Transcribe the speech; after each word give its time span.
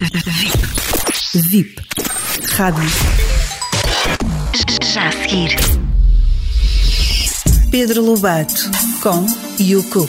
VIP. 0.00 1.42
VIP. 1.50 1.82
Rádio. 2.56 2.88
Já 4.92 5.08
a 5.08 5.12
seguir. 5.12 5.50
Pedro 7.72 8.04
Lobato 8.04 8.70
com 9.02 9.26
You 9.60 9.82
Cook. 9.90 10.08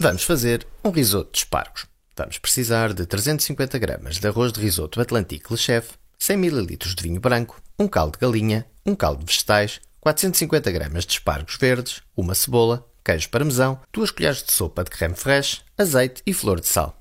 Vamos 0.00 0.24
fazer 0.24 0.66
um 0.84 0.90
risoto 0.90 1.30
de 1.30 1.38
espargos. 1.38 1.86
Vamos 2.16 2.38
precisar 2.38 2.92
de 2.92 3.06
350 3.06 3.78
gramas 3.78 4.16
de 4.16 4.26
arroz 4.26 4.52
de 4.52 4.60
risoto 4.60 5.00
Atlantique 5.00 5.46
Le 5.48 5.56
Chef, 5.56 5.90
100 6.18 6.34
ml 6.34 6.76
de 6.76 7.02
vinho 7.02 7.20
branco, 7.20 7.62
um 7.78 7.86
caldo 7.86 8.14
de 8.14 8.18
galinha, 8.18 8.66
um 8.84 8.96
caldo 8.96 9.20
de 9.20 9.32
vegetais, 9.32 9.80
450 10.00 10.72
gramas 10.72 11.06
de 11.06 11.12
espargos 11.12 11.56
verdes, 11.56 12.02
uma 12.16 12.34
cebola, 12.34 12.84
queijo 13.08 13.30
parmesão, 13.30 13.80
duas 13.90 14.10
colheres 14.10 14.42
de 14.42 14.52
sopa 14.52 14.84
de 14.84 14.90
creme 14.90 15.14
fraiche, 15.14 15.62
azeite 15.78 16.22
e 16.26 16.34
flor 16.34 16.60
de 16.60 16.66
sal. 16.66 16.94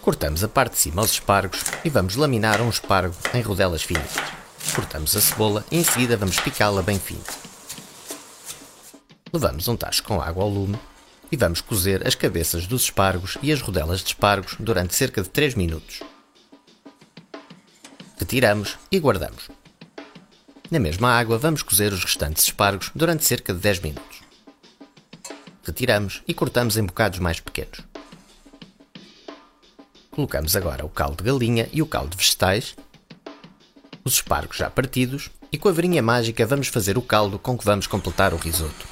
Cortamos 0.00 0.44
a 0.44 0.48
parte 0.48 0.74
de 0.74 0.78
cima 0.78 1.02
aos 1.02 1.10
espargos 1.10 1.64
e 1.84 1.90
vamos 1.90 2.14
laminar 2.14 2.62
um 2.62 2.68
espargo 2.70 3.16
em 3.34 3.40
rodelas 3.40 3.82
finas. 3.82 4.12
Cortamos 4.72 5.16
a 5.16 5.20
cebola 5.20 5.64
e 5.68 5.78
em 5.78 5.82
seguida 5.82 6.16
vamos 6.16 6.38
picá-la 6.38 6.80
bem 6.80 7.00
fino. 7.00 7.24
Levamos 9.32 9.66
um 9.66 9.76
tacho 9.76 10.04
com 10.04 10.22
água 10.22 10.44
ao 10.44 10.48
lume 10.48 10.78
e 11.32 11.36
vamos 11.36 11.60
cozer 11.60 12.06
as 12.06 12.14
cabeças 12.14 12.68
dos 12.68 12.82
espargos 12.82 13.36
e 13.42 13.50
as 13.50 13.60
rodelas 13.60 13.98
de 13.98 14.06
espargos 14.06 14.54
durante 14.60 14.94
cerca 14.94 15.22
de 15.22 15.28
3 15.28 15.56
minutos. 15.56 16.04
Retiramos 18.16 18.78
e 18.92 19.00
guardamos. 19.00 19.50
Na 20.70 20.78
mesma 20.78 21.18
água 21.18 21.36
vamos 21.36 21.64
cozer 21.64 21.92
os 21.92 22.04
restantes 22.04 22.44
espargos 22.44 22.92
durante 22.94 23.24
cerca 23.24 23.52
de 23.52 23.58
10 23.58 23.80
minutos. 23.80 24.24
Retiramos 25.64 26.22
e 26.28 26.34
cortamos 26.34 26.76
em 26.76 26.84
bocados 26.84 27.18
mais 27.18 27.40
pequenos. 27.40 27.80
Colocamos 30.10 30.54
agora 30.54 30.84
o 30.84 30.88
caldo 30.88 31.24
de 31.24 31.30
galinha 31.30 31.68
e 31.72 31.82
o 31.82 31.86
caldo 31.86 32.10
de 32.10 32.16
vegetais, 32.18 32.76
os 34.04 34.14
espargos 34.14 34.58
já 34.58 34.68
partidos 34.68 35.30
e 35.50 35.56
com 35.56 35.68
a 35.68 35.72
varinha 35.72 36.02
mágica 36.02 36.46
vamos 36.46 36.68
fazer 36.68 36.98
o 36.98 37.02
caldo 37.02 37.38
com 37.38 37.56
que 37.56 37.64
vamos 37.64 37.86
completar 37.86 38.34
o 38.34 38.36
risoto. 38.36 38.86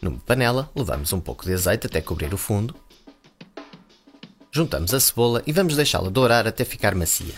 Numa 0.00 0.20
panela, 0.20 0.70
levamos 0.76 1.12
um 1.12 1.20
pouco 1.20 1.44
de 1.44 1.54
azeite 1.54 1.86
até 1.86 2.00
cobrir 2.00 2.32
o 2.32 2.38
fundo. 2.38 2.76
Juntamos 4.52 4.94
a 4.94 5.00
cebola 5.00 5.42
e 5.46 5.52
vamos 5.52 5.74
deixá-la 5.74 6.10
dourar 6.10 6.46
até 6.46 6.64
ficar 6.64 6.94
macia. 6.94 7.34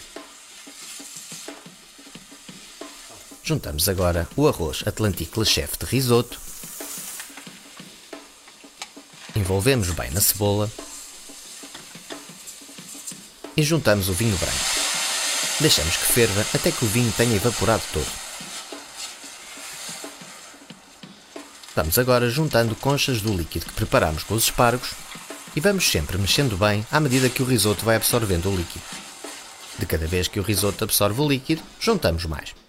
Juntamos 3.49 3.89
agora 3.89 4.29
o 4.35 4.49
arroz 4.49 4.83
Atlantique 4.85 5.39
Le 5.39 5.47
Chef 5.47 5.79
de 5.79 5.87
risoto. 5.87 6.37
Envolvemos 9.37 9.89
bem 9.91 10.11
na 10.11 10.21
cebola. 10.21 10.69
E 13.57 13.63
juntamos 13.63 14.09
o 14.09 14.13
vinho 14.15 14.37
branco. 14.37 14.65
Deixamos 15.61 15.97
que 15.97 16.07
ferva 16.07 16.45
até 16.53 16.73
que 16.73 16.85
o 16.85 16.89
vinho 16.89 17.13
tenha 17.17 17.37
evaporado 17.37 17.85
todo. 17.93 18.11
Vamos 21.77 21.97
agora 22.01 22.29
juntando 22.29 22.75
conchas 22.75 23.21
do 23.21 23.33
líquido 23.33 23.67
que 23.67 23.75
preparamos 23.75 24.25
com 24.25 24.35
os 24.35 24.47
espargos 24.47 24.91
e 25.55 25.61
vamos 25.61 25.89
sempre 25.89 26.19
mexendo 26.19 26.57
bem 26.57 26.85
à 26.91 26.99
medida 26.99 27.31
que 27.31 27.45
o 27.45 27.47
risoto 27.47 27.85
vai 27.85 27.95
absorvendo 27.95 28.51
o 28.51 28.57
líquido. 28.57 28.85
De 29.79 29.87
cada 29.87 30.09
vez 30.09 30.27
que 30.27 30.41
o 30.41 30.43
risoto 30.43 30.83
absorve 30.83 31.21
o 31.21 31.29
líquido, 31.29 31.63
juntamos 31.79 32.25
mais. 32.25 32.66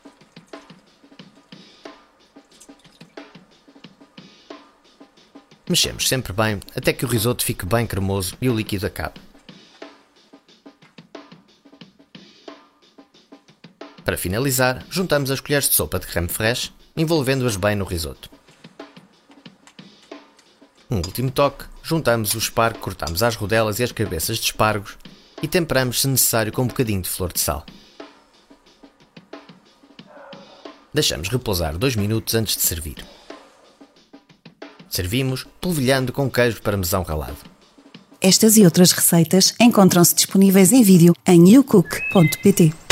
Mexemos 5.70 6.08
sempre 6.08 6.32
bem 6.32 6.60
até 6.76 6.94
que 6.94 7.04
o 7.04 7.08
risoto 7.08 7.44
fique 7.44 7.66
bem 7.66 7.86
cremoso 7.86 8.38
e 8.42 8.50
o 8.50 8.56
líquido 8.56 8.86
acabe. 8.86 9.20
Para 14.06 14.18
finalizar, 14.18 14.86
juntamos 14.90 15.30
as 15.30 15.42
colheres 15.42 15.68
de 15.68 15.76
sopa 15.76 16.00
de 16.00 16.08
creme 16.08 16.30
fraiche, 16.30 16.72
envolvendo-as 16.96 17.58
bem 17.58 17.76
no 17.76 17.84
risoto. 17.84 18.30
Um 20.90 20.98
último 20.98 21.30
toque, 21.30 21.66
juntamos 21.84 22.34
o 22.34 22.38
espargo, 22.38 22.80
cortamos 22.80 23.22
as 23.22 23.36
rodelas 23.36 23.80
e 23.80 23.84
as 23.84 23.92
cabeças 23.92 24.38
de 24.38 24.46
espargos 24.46 24.98
e 25.44 25.48
temperamos 25.50 26.00
se 26.00 26.08
necessário 26.08 26.54
com 26.54 26.62
um 26.62 26.68
bocadinho 26.68 27.02
de 27.02 27.10
flor 27.10 27.34
de 27.34 27.42
sal. 27.42 27.66
Deixamos 30.94 31.28
repousar 31.28 31.78
2 31.78 31.98
minutos 31.98 32.34
antes 32.34 32.56
de 32.56 32.62
servir. 32.62 33.06
Servimos 34.98 35.46
polvilhando 35.62 36.12
com 36.12 36.28
queijo 36.28 36.60
parmesão 36.60 37.04
ralado. 37.04 37.38
Estas 38.20 38.58
e 38.58 38.66
outras 38.66 38.92
receitas 38.92 39.54
encontram-se 39.60 40.16
disponíveis 40.16 40.72
em 40.72 40.82
vídeo 40.82 41.14
em 41.24 41.54
youcook.pt. 41.54 42.87